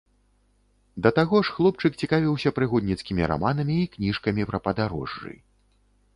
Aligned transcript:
Да 1.05 1.11
таго 1.19 1.41
ж 1.49 1.53
хлопчык 1.57 1.99
цікавіўся 2.05 2.53
прыгодніцкімі 2.61 3.29
раманамі 3.33 3.77
і 3.83 3.91
кніжкамі 3.99 4.41
пра 4.53 4.63
падарожжы. 4.71 5.33